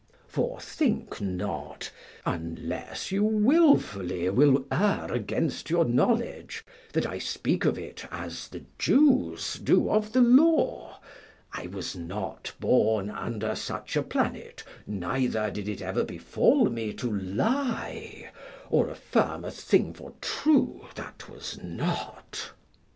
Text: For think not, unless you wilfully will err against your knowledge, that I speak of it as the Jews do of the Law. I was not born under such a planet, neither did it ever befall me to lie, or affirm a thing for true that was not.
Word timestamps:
For 0.27 0.59
think 0.59 1.21
not, 1.21 1.91
unless 2.25 3.11
you 3.11 3.23
wilfully 3.23 4.27
will 4.31 4.65
err 4.71 5.07
against 5.13 5.69
your 5.69 5.85
knowledge, 5.85 6.65
that 6.93 7.05
I 7.05 7.19
speak 7.19 7.65
of 7.65 7.77
it 7.77 8.07
as 8.09 8.47
the 8.47 8.63
Jews 8.79 9.59
do 9.63 9.91
of 9.91 10.13
the 10.13 10.21
Law. 10.21 10.99
I 11.53 11.67
was 11.67 11.95
not 11.95 12.51
born 12.59 13.11
under 13.11 13.53
such 13.53 13.95
a 13.95 14.01
planet, 14.01 14.63
neither 14.87 15.51
did 15.51 15.69
it 15.69 15.83
ever 15.83 16.03
befall 16.03 16.71
me 16.71 16.93
to 16.93 17.11
lie, 17.15 18.31
or 18.71 18.89
affirm 18.89 19.45
a 19.45 19.51
thing 19.51 19.93
for 19.93 20.13
true 20.19 20.87
that 20.95 21.29
was 21.29 21.59
not. 21.61 22.53